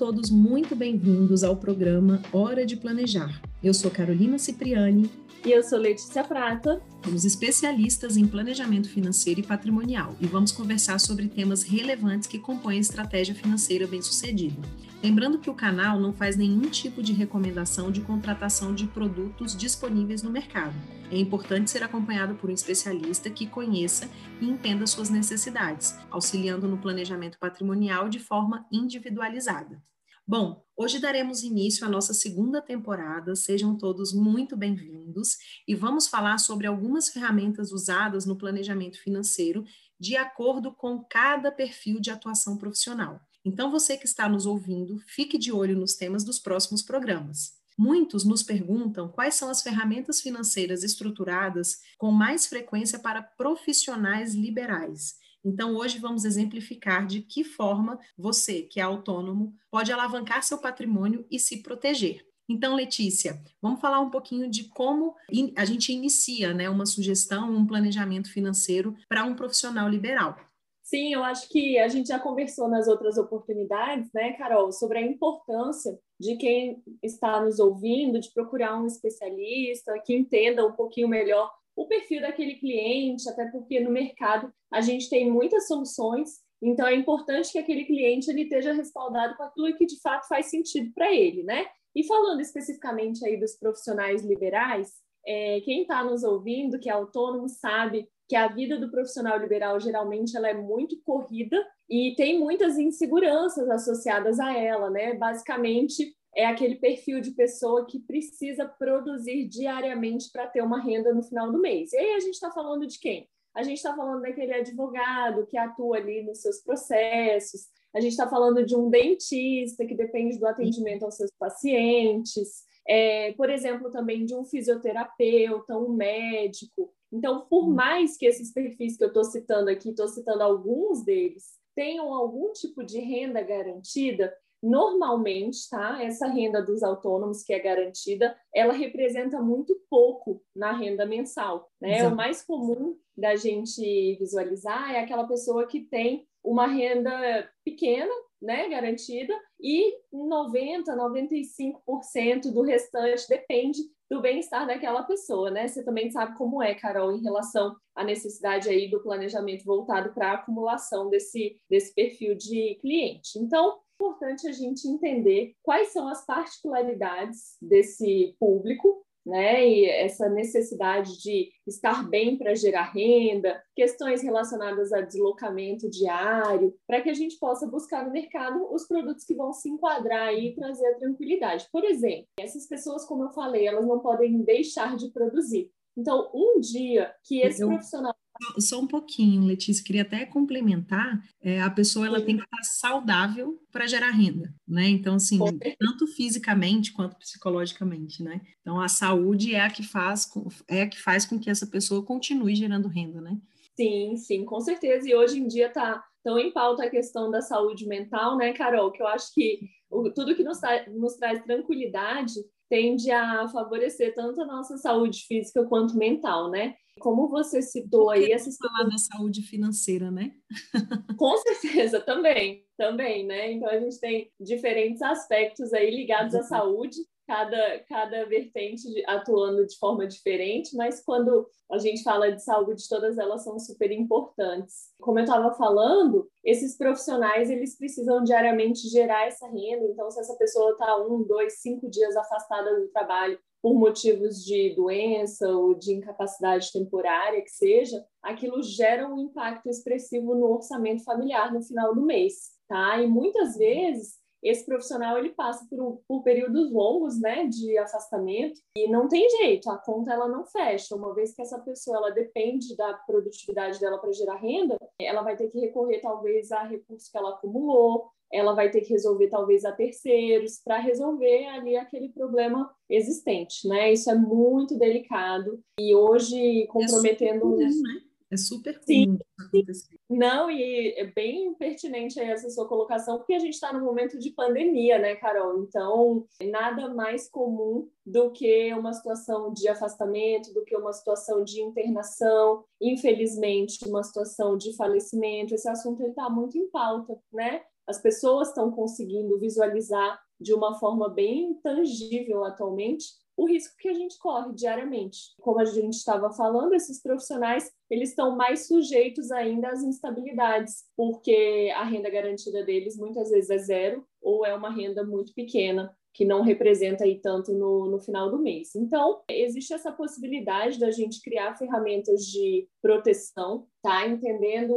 [0.00, 3.38] todos muito bem-vindos ao programa Hora de Planejar.
[3.62, 5.10] Eu sou Carolina Cipriani.
[5.44, 6.80] E eu sou Letícia Prata.
[7.04, 12.78] Somos especialistas em planejamento financeiro e patrimonial e vamos conversar sobre temas relevantes que compõem
[12.78, 14.56] a estratégia financeira bem-sucedida.
[15.02, 20.22] Lembrando que o canal não faz nenhum tipo de recomendação de contratação de produtos disponíveis
[20.22, 20.74] no mercado.
[21.10, 24.10] É importante ser acompanhado por um especialista que conheça
[24.42, 29.82] e entenda suas necessidades, auxiliando no planejamento patrimonial de forma individualizada.
[30.26, 33.34] Bom, hoje daremos início à nossa segunda temporada.
[33.34, 39.64] Sejam todos muito bem-vindos e vamos falar sobre algumas ferramentas usadas no planejamento financeiro
[39.98, 43.18] de acordo com cada perfil de atuação profissional.
[43.44, 47.58] Então, você que está nos ouvindo, fique de olho nos temas dos próximos programas.
[47.76, 55.14] Muitos nos perguntam quais são as ferramentas financeiras estruturadas com mais frequência para profissionais liberais.
[55.42, 61.26] Então, hoje vamos exemplificar de que forma você, que é autônomo, pode alavancar seu patrimônio
[61.30, 62.26] e se proteger.
[62.46, 65.14] Então, Letícia, vamos falar um pouquinho de como
[65.56, 70.36] a gente inicia né, uma sugestão, um planejamento financeiro para um profissional liberal.
[70.82, 75.02] Sim, eu acho que a gente já conversou nas outras oportunidades, né, Carol, sobre a
[75.02, 81.52] importância de quem está nos ouvindo de procurar um especialista que entenda um pouquinho melhor
[81.76, 86.94] o perfil daquele cliente, até porque no mercado a gente tem muitas soluções, então é
[86.94, 91.10] importante que aquele cliente ele esteja respaldado com aquilo que de fato faz sentido para
[91.14, 91.66] ele, né?
[91.94, 94.92] E falando especificamente aí dos profissionais liberais,
[95.26, 99.80] é, quem está nos ouvindo, que é autônomo, sabe que a vida do profissional liberal
[99.80, 105.14] geralmente ela é muito corrida e tem muitas inseguranças associadas a ela, né?
[105.14, 111.24] Basicamente é aquele perfil de pessoa que precisa produzir diariamente para ter uma renda no
[111.24, 111.92] final do mês.
[111.92, 113.28] E aí a gente está falando de quem?
[113.52, 117.62] A gente está falando daquele advogado que atua ali nos seus processos,
[117.92, 123.32] a gente está falando de um dentista que depende do atendimento aos seus pacientes, é,
[123.32, 126.92] por exemplo, também de um fisioterapeuta, um médico.
[127.12, 127.74] Então, por hum.
[127.74, 132.52] mais que esses perfis que eu estou citando aqui, estou citando alguns deles, tenham algum
[132.52, 136.02] tipo de renda garantida, normalmente, tá?
[136.02, 141.98] Essa renda dos autônomos que é garantida, ela representa muito pouco na renda mensal, né?
[141.98, 142.12] Exato.
[142.12, 148.68] O mais comum da gente visualizar é aquela pessoa que tem uma renda pequena, né,
[148.68, 155.68] garantida, e 90, 95% do restante depende do bem-estar daquela pessoa, né?
[155.68, 160.32] Você também sabe como é, Carol, em relação à necessidade aí do planejamento voltado para
[160.32, 163.38] a acumulação desse, desse perfil de cliente.
[163.38, 169.66] Então, é importante a gente entender quais são as particularidades desse público né?
[169.66, 177.00] E essa necessidade de estar bem para gerar renda, questões relacionadas a deslocamento diário, para
[177.00, 180.86] que a gente possa buscar no mercado os produtos que vão se enquadrar e trazer
[180.88, 181.68] a tranquilidade.
[181.72, 185.70] Por exemplo, essas pessoas, como eu falei, elas não podem deixar de produzir.
[185.96, 188.14] Então, um dia que esse eu, profissional
[188.58, 193.58] só um pouquinho, Letícia, queria até complementar, é, a pessoa ela tem que estar saudável
[193.70, 194.88] para gerar renda, né?
[194.88, 195.38] Então, assim,
[195.78, 198.40] tanto fisicamente quanto psicologicamente, né?
[198.60, 200.28] Então, a saúde é a que faz,
[200.68, 203.38] é a que faz com que essa pessoa continue gerando renda, né?
[203.76, 205.08] Sim, sim, com certeza.
[205.08, 208.92] E hoje em dia está tão em pauta a questão da saúde mental, né, Carol?
[208.92, 210.58] Que eu acho que o, tudo que nos,
[210.94, 212.34] nos traz tranquilidade
[212.68, 216.74] tende a favorecer tanto a nossa saúde física quanto mental, né?
[217.00, 220.32] Como você citou aí essa falar da saúde financeira, né?
[221.18, 223.52] Com certeza, também, também, né?
[223.52, 229.78] Então a gente tem diferentes aspectos aí ligados à saúde, cada, cada vertente atuando de
[229.78, 234.88] forma diferente, mas quando a gente fala de saúde, todas elas são super importantes.
[235.00, 239.86] Como eu estava falando, esses profissionais eles precisam diariamente gerar essa renda.
[239.86, 244.74] Então, se essa pessoa está um, dois, cinco dias afastada do trabalho por motivos de
[244.74, 251.52] doença ou de incapacidade temporária que seja, aquilo gera um impacto expressivo no orçamento familiar
[251.52, 253.00] no final do mês, tá?
[253.00, 258.88] E muitas vezes esse profissional ele passa por, por períodos longos, né, de afastamento e
[258.88, 260.96] não tem jeito, a conta ela não fecha.
[260.96, 265.36] Uma vez que essa pessoa ela depende da produtividade dela para gerar renda, ela vai
[265.36, 269.64] ter que recorrer talvez a recursos que ela acumulou, ela vai ter que resolver talvez
[269.64, 273.92] a terceiros para resolver ali aquele problema existente, né?
[273.92, 278.00] Isso é muito delicado e hoje comprometendo é super comum, né?
[278.30, 279.99] É super comum acontecer.
[280.10, 284.30] Não, e é bem pertinente essa sua colocação, porque a gente está no momento de
[284.30, 285.62] pandemia, né, Carol?
[285.62, 291.60] Então, nada mais comum do que uma situação de afastamento, do que uma situação de
[291.60, 295.54] internação, infelizmente, uma situação de falecimento.
[295.54, 297.62] Esse assunto está muito em pauta, né?
[297.90, 303.06] as pessoas estão conseguindo visualizar de uma forma bem tangível atualmente
[303.40, 305.34] o risco que a gente corre diariamente.
[305.40, 311.72] Como a gente estava falando, esses profissionais eles estão mais sujeitos ainda às instabilidades, porque
[311.74, 316.24] a renda garantida deles muitas vezes é zero ou é uma renda muito pequena que
[316.24, 318.74] não representa aí tanto no, no final do mês.
[318.74, 324.06] Então, existe essa possibilidade da gente criar ferramentas de proteção, tá?
[324.06, 324.74] Entendendo,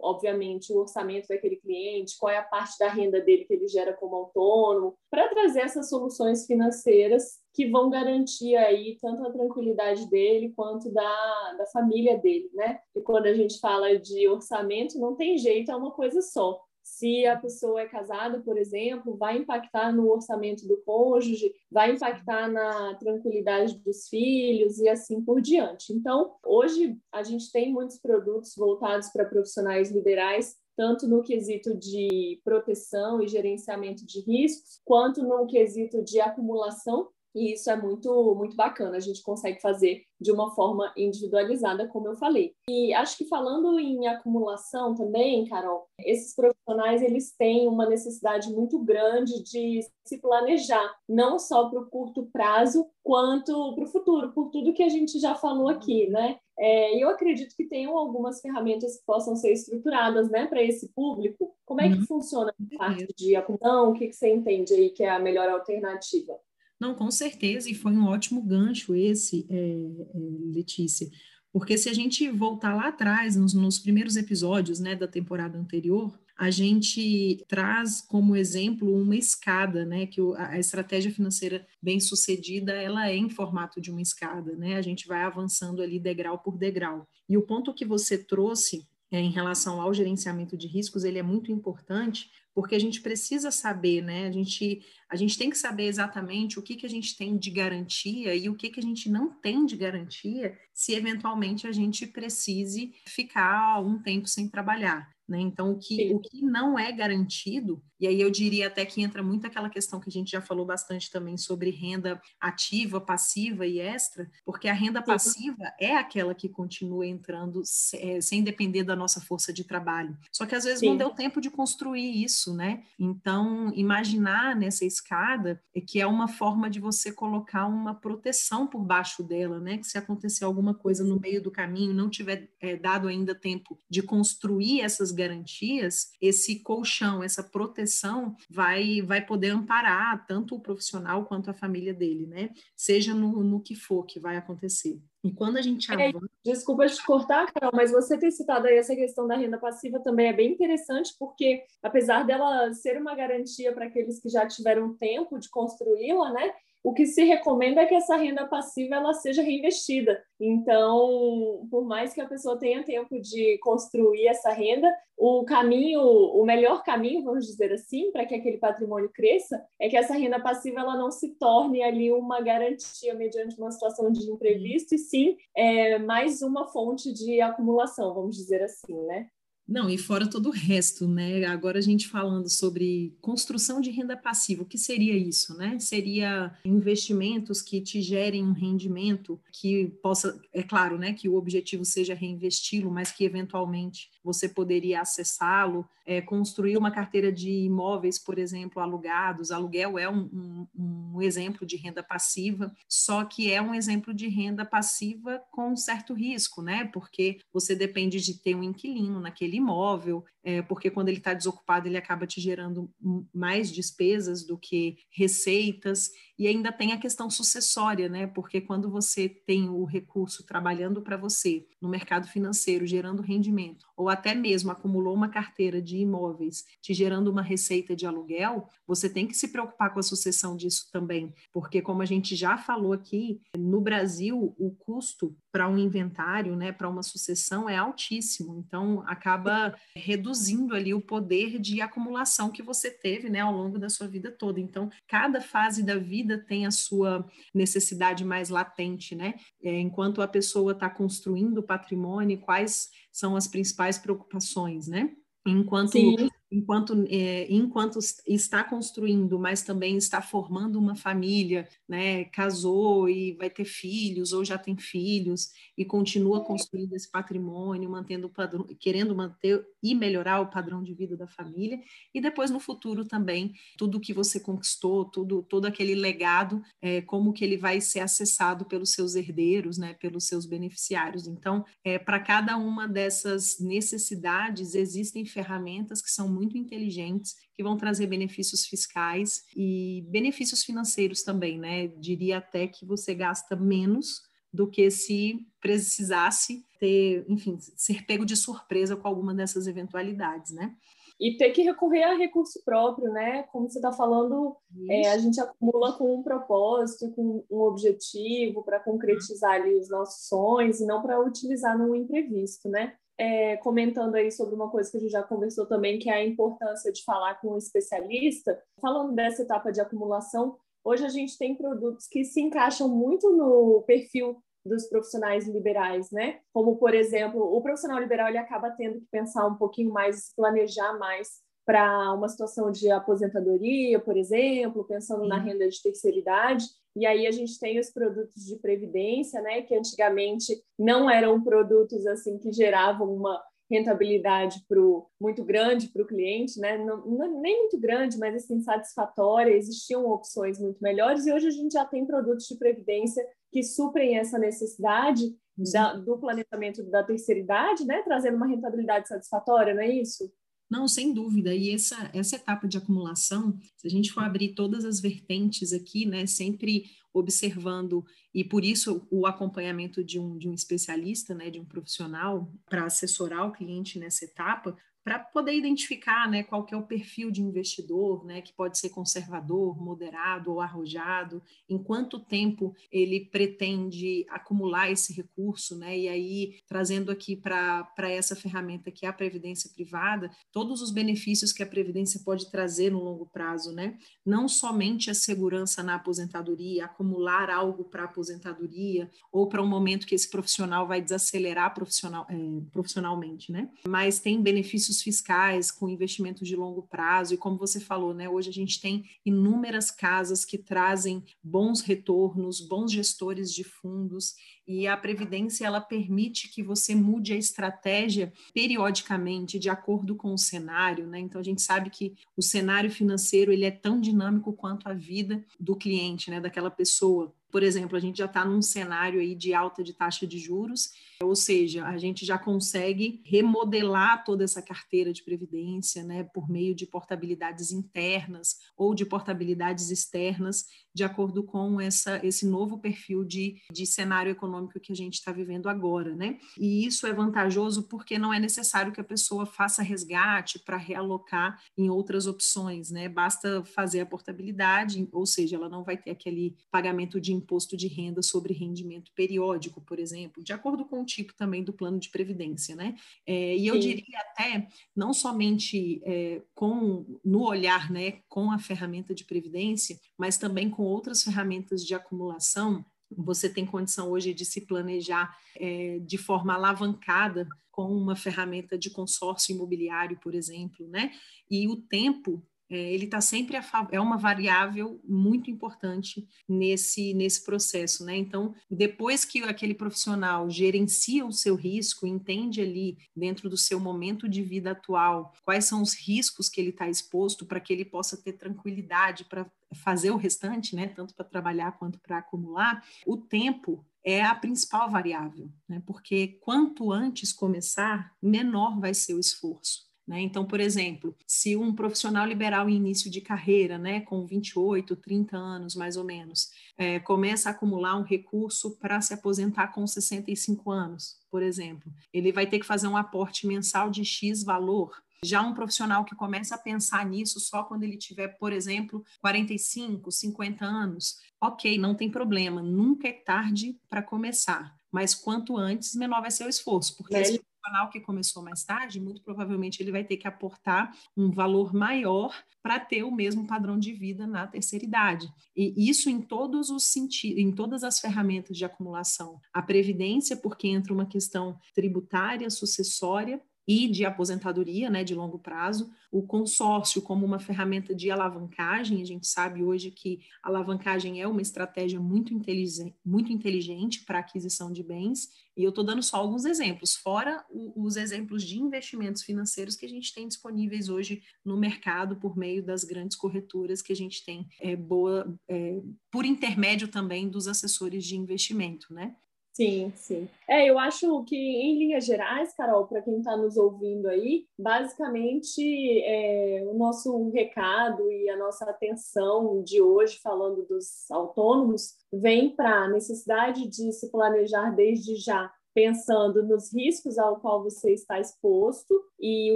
[0.00, 3.92] obviamente, o orçamento daquele cliente, qual é a parte da renda dele que ele gera
[3.92, 10.52] como autônomo, para trazer essas soluções financeiras que vão garantir aí tanto a tranquilidade dele
[10.54, 12.78] quanto da, da família dele, né?
[12.94, 17.26] E quando a gente fala de orçamento, não tem jeito, é uma coisa só se
[17.26, 22.94] a pessoa é casada, por exemplo, vai impactar no orçamento do cônjuge, vai impactar na
[22.94, 25.92] tranquilidade dos filhos e assim por diante.
[25.92, 32.40] Então, hoje a gente tem muitos produtos voltados para profissionais liberais, tanto no quesito de
[32.44, 38.56] proteção e gerenciamento de riscos, quanto no quesito de acumulação e isso é muito, muito
[38.56, 38.96] bacana.
[38.96, 42.54] A gente consegue fazer de uma forma individualizada, como eu falei.
[42.68, 48.78] E acho que falando em acumulação também, Carol, esses profissionais eles têm uma necessidade muito
[48.78, 54.50] grande de se planejar, não só para o curto prazo, quanto para o futuro, por
[54.50, 56.38] tudo que a gente já falou aqui, né?
[56.58, 61.54] É, eu acredito que tenham algumas ferramentas que possam ser estruturadas, né, para esse público.
[61.66, 62.06] Como é que uhum.
[62.06, 63.90] funciona a parte de acumulação?
[63.90, 66.40] O que, que você entende aí que é a melhor alternativa?
[66.78, 71.08] Não, com certeza, e foi um ótimo gancho esse, é, é, Letícia,
[71.52, 76.12] porque se a gente voltar lá atrás, nos, nos primeiros episódios né, da temporada anterior,
[76.36, 80.06] a gente traz como exemplo uma escada, né?
[80.06, 84.76] Que a estratégia financeira bem sucedida ela é em formato de uma escada, né?
[84.76, 87.08] A gente vai avançando ali degrau por degrau.
[87.26, 91.22] E o ponto que você trouxe é, em relação ao gerenciamento de riscos, ele é
[91.22, 94.26] muito importante, porque a gente precisa saber, né?
[94.26, 97.50] A gente, a gente tem que saber exatamente o que, que a gente tem de
[97.50, 102.06] garantia e o que, que a gente não tem de garantia se eventualmente a gente
[102.06, 105.06] precise ficar um tempo sem trabalhar.
[105.28, 105.40] Né?
[105.40, 109.22] Então, o que, o que não é garantido, e aí eu diria até que entra
[109.24, 113.80] muito aquela questão que a gente já falou bastante também sobre renda ativa, passiva e
[113.80, 115.06] extra, porque a renda Sim.
[115.06, 117.62] passiva é aquela que continua entrando
[117.94, 120.16] é, sem depender da nossa força de trabalho.
[120.30, 120.90] Só que às vezes Sim.
[120.90, 122.84] não deu tempo de construir isso, né?
[122.96, 128.84] Então, imaginar nessa escada é que é uma forma de você colocar uma proteção por
[128.84, 129.78] baixo dela, né?
[129.78, 133.76] Que se acontecer alguma coisa no meio do caminho, não tiver é, dado ainda tempo
[133.90, 141.24] de construir essas garantias, esse colchão, essa proteção vai, vai poder amparar tanto o profissional
[141.24, 142.50] quanto a família dele, né?
[142.76, 145.00] Seja no, no que for que vai acontecer.
[145.24, 146.30] E quando a gente é, avança...
[146.44, 150.28] Desculpa te cortar, Carol, mas você ter citado aí essa questão da renda passiva também
[150.28, 155.38] é bem interessante, porque apesar dela ser uma garantia para aqueles que já tiveram tempo
[155.38, 156.52] de construí-la, né?
[156.82, 160.22] O que se recomenda é que essa renda passiva ela seja reinvestida.
[160.40, 166.44] Então, por mais que a pessoa tenha tempo de construir essa renda, o caminho, o
[166.44, 170.80] melhor caminho, vamos dizer assim, para que aquele patrimônio cresça, é que essa renda passiva
[170.80, 175.98] ela não se torne ali uma garantia mediante uma situação de imprevisto, e sim é,
[175.98, 179.26] mais uma fonte de acumulação, vamos dizer assim, né?
[179.68, 181.44] Não, e fora todo o resto, né?
[181.44, 185.76] Agora a gente falando sobre construção de renda passiva, o que seria isso, né?
[185.80, 191.84] Seria investimentos que te gerem um rendimento que possa, é claro, né, que o objetivo
[191.84, 198.38] seja reinvesti-lo, mas que eventualmente você poderia acessá-lo, é, construir uma carteira de imóveis, por
[198.38, 199.50] exemplo, alugados.
[199.50, 204.28] Aluguel é um, um, um exemplo de renda passiva, só que é um exemplo de
[204.28, 206.84] renda passiva com certo risco, né?
[206.92, 211.88] Porque você depende de ter um inquilino naquele imóvel, é, porque quando ele está desocupado,
[211.88, 212.90] ele acaba te gerando
[213.34, 218.26] mais despesas do que receitas, e ainda tem a questão sucessória, né?
[218.26, 224.08] Porque quando você tem o recurso trabalhando para você no mercado financeiro, gerando rendimento, ou
[224.08, 229.26] até mesmo acumulou uma carteira de imóveis, te gerando uma receita de aluguel, você tem
[229.26, 233.40] que se preocupar com a sucessão disso também, porque como a gente já falou aqui,
[233.56, 239.74] no Brasil o custo para um inventário, né, para uma sucessão é altíssimo, então acaba
[239.94, 244.30] reduzindo ali o poder de acumulação que você teve, né, ao longo da sua vida
[244.30, 244.60] toda.
[244.60, 249.34] Então, cada fase da vida tem a sua necessidade mais latente, né?
[249.62, 255.10] É, enquanto a pessoa está construindo o patrimônio, quais são as principais preocupações, né?
[255.46, 256.28] Enquanto Sim.
[256.50, 262.24] Enquanto, é, enquanto está construindo, mas também está formando uma família, né?
[262.26, 268.28] Casou e vai ter filhos ou já tem filhos e continua construindo esse patrimônio, mantendo
[268.28, 271.80] o padrão, querendo manter e melhorar o padrão de vida da família
[272.14, 277.32] e depois no futuro também tudo que você conquistou, tudo todo aquele legado, é, como
[277.32, 279.94] que ele vai ser acessado pelos seus herdeiros, né?
[279.94, 281.26] Pelos seus beneficiários.
[281.26, 287.76] Então, é, para cada uma dessas necessidades existem ferramentas que são muito inteligentes, que vão
[287.76, 291.88] trazer benefícios fiscais e benefícios financeiros também, né?
[291.88, 294.20] Diria até que você gasta menos
[294.52, 300.74] do que se precisasse ter, enfim, ser pego de surpresa com alguma dessas eventualidades, né?
[301.18, 303.44] E ter que recorrer a recurso próprio, né?
[303.44, 304.54] Como você está falando,
[304.90, 310.28] é, a gente acumula com um propósito, com um objetivo para concretizar ali os nossos
[310.28, 312.94] sonhos e não para utilizar no imprevisto, né?
[313.18, 316.24] É, comentando aí sobre uma coisa que a gente já conversou também, que é a
[316.24, 318.60] importância de falar com um especialista.
[318.80, 323.82] Falando dessa etapa de acumulação, hoje a gente tem produtos que se encaixam muito no
[323.86, 326.40] perfil dos profissionais liberais, né?
[326.52, 330.98] Como, por exemplo, o profissional liberal ele acaba tendo que pensar um pouquinho mais, planejar
[330.98, 336.64] mais para uma situação de aposentadoria, por exemplo, pensando na renda de terceira idade.
[336.96, 342.06] E aí a gente tem os produtos de previdência, né, que antigamente não eram produtos
[342.06, 346.78] assim que geravam uma rentabilidade pro, muito grande para o cliente, né?
[346.78, 351.50] Não, não, nem muito grande, mas assim, satisfatória, existiam opções muito melhores, e hoje a
[351.50, 355.34] gente já tem produtos de previdência que suprem essa necessidade
[355.72, 358.02] da, do planejamento da terceira idade, né?
[358.02, 360.30] Trazendo uma rentabilidade satisfatória, não é isso?
[360.68, 361.54] Não, sem dúvida.
[361.54, 366.04] E essa, essa etapa de acumulação, se a gente for abrir todas as vertentes aqui,
[366.04, 368.04] né, sempre observando,
[368.34, 372.84] e por isso o acompanhamento de um, de um especialista, né, de um profissional, para
[372.84, 374.76] assessorar o cliente nessa etapa,
[375.06, 378.88] para poder identificar né, qual que é o perfil de investidor, né, que pode ser
[378.88, 386.56] conservador, moderado ou arrojado, em quanto tempo ele pretende acumular esse recurso, né, e aí
[386.66, 391.66] trazendo aqui para essa ferramenta que é a previdência privada, todos os benefícios que a
[391.66, 397.84] previdência pode trazer no longo prazo, né, não somente a segurança na aposentadoria, acumular algo
[397.84, 402.34] para aposentadoria ou para um momento que esse profissional vai desacelerar profissional, é,
[402.72, 407.80] profissionalmente, né, mas tem benefícios benefícios fiscais com investimentos de longo prazo, e como você
[407.80, 413.64] falou, né, hoje a gente tem inúmeras casas que trazem bons retornos, bons gestores de
[413.64, 414.34] fundos,
[414.66, 420.38] e a previdência ela permite que você mude a estratégia periodicamente de acordo com o
[420.38, 421.20] cenário, né?
[421.20, 425.44] Então a gente sabe que o cenário financeiro ele é tão dinâmico quanto a vida
[425.58, 427.32] do cliente, né, daquela pessoa.
[427.50, 430.90] Por exemplo, a gente já está num cenário aí de alta de taxa de juros,
[431.22, 436.74] ou seja, a gente já consegue remodelar toda essa carteira de previdência, né, por meio
[436.74, 443.56] de portabilidades internas ou de portabilidades externas, de acordo com essa, esse novo perfil de,
[443.70, 446.38] de cenário econômico que a gente está vivendo agora, né?
[446.58, 451.60] E isso é vantajoso porque não é necessário que a pessoa faça resgate para realocar
[451.76, 453.10] em outras opções, né?
[453.10, 457.86] Basta fazer a portabilidade, ou seja, ela não vai ter aquele pagamento de imposto de
[457.86, 462.08] renda sobre rendimento periódico, por exemplo, de acordo com o tipo também do plano de
[462.08, 462.96] previdência, né?
[463.26, 463.80] É, e eu Sim.
[463.80, 470.38] diria até, não somente é, com no olhar, né, com a ferramenta de previdência, mas
[470.38, 476.18] também com outras ferramentas de acumulação, você tem condição hoje de se planejar é, de
[476.18, 481.12] forma alavancada com uma ferramenta de consórcio imobiliário, por exemplo, né?
[481.48, 488.04] E o tempo ele está sempre a é uma variável muito importante nesse nesse processo,
[488.04, 488.16] né?
[488.16, 494.28] Então, depois que aquele profissional gerencia o seu risco, entende ali dentro do seu momento
[494.28, 498.16] de vida atual quais são os riscos que ele está exposto para que ele possa
[498.16, 500.88] ter tranquilidade para fazer o restante, né?
[500.88, 505.82] Tanto para trabalhar quanto para acumular, o tempo é a principal variável, né?
[505.84, 509.85] Porque quanto antes começar, menor vai ser o esforço.
[510.06, 510.20] Né?
[510.20, 515.36] Então, por exemplo, se um profissional liberal em início de carreira, né, com 28, 30
[515.36, 520.70] anos mais ou menos, é, começa a acumular um recurso para se aposentar com 65
[520.70, 525.02] anos, por exemplo, ele vai ter que fazer um aporte mensal de X valor.
[525.24, 530.12] Já um profissional que começa a pensar nisso só quando ele tiver, por exemplo, 45,
[530.12, 536.20] 50 anos, ok, não tem problema, nunca é tarde para começar, mas quanto antes, menor
[536.20, 540.04] vai ser o esforço, porque esse profissional que começou mais tarde, muito provavelmente ele vai
[540.04, 544.84] ter que aportar um valor maior para ter o mesmo padrão de vida na terceira
[544.84, 545.32] idade.
[545.56, 549.40] E isso em todos os sentidos, em todas as ferramentas de acumulação.
[549.52, 555.90] A previdência, porque entra uma questão tributária, sucessória, e de aposentadoria, né, de longo prazo,
[556.10, 561.42] o consórcio como uma ferramenta de alavancagem, a gente sabe hoje que alavancagem é uma
[561.42, 566.44] estratégia muito inteligente, muito inteligente para aquisição de bens, e eu estou dando só alguns
[566.44, 571.56] exemplos, fora o, os exemplos de investimentos financeiros que a gente tem disponíveis hoje no
[571.56, 575.80] mercado por meio das grandes corretoras que a gente tem é, boa, é,
[576.10, 579.16] por intermédio também dos assessores de investimento, né?
[579.56, 580.28] Sim, sim.
[580.46, 585.62] É, eu acho que, em linhas gerais, Carol, para quem está nos ouvindo aí, basicamente
[586.04, 592.84] é, o nosso recado e a nossa atenção de hoje, falando dos autônomos, vem para
[592.84, 598.94] a necessidade de se planejar desde já pensando nos riscos ao qual você está exposto
[599.18, 599.54] e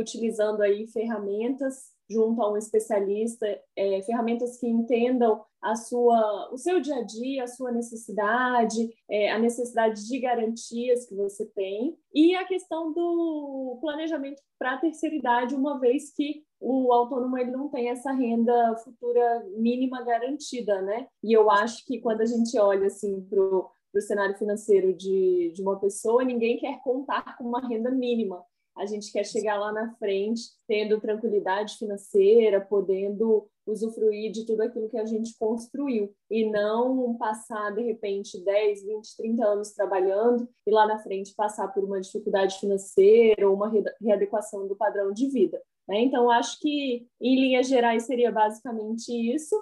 [0.00, 6.80] utilizando aí ferramentas junto a um especialista, é, ferramentas que entendam a sua, o seu
[6.80, 12.34] dia a dia, a sua necessidade, é, a necessidade de garantias que você tem e
[12.34, 17.68] a questão do planejamento para a terceira idade, uma vez que o autônomo ele não
[17.68, 21.06] tem essa renda futura mínima garantida, né?
[21.22, 25.62] E eu acho que quando a gente olha assim para o cenário financeiro de, de
[25.62, 28.44] uma pessoa, ninguém quer contar com uma renda mínima
[28.76, 34.88] a gente quer chegar lá na frente tendo tranquilidade financeira, podendo usufruir de tudo aquilo
[34.88, 40.70] que a gente construiu e não passar de repente 10, 20, 30 anos trabalhando e
[40.70, 45.60] lá na frente passar por uma dificuldade financeira ou uma readequação do padrão de vida.
[45.88, 46.02] Né?
[46.02, 49.56] Então, acho que em linhas gerais seria basicamente isso,